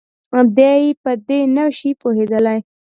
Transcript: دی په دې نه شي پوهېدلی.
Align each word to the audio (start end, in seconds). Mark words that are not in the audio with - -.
دی 0.57 0.81
په 1.03 1.11
دې 1.27 1.39
نه 1.55 1.65
شي 1.77 1.91
پوهېدلی. 2.01 2.59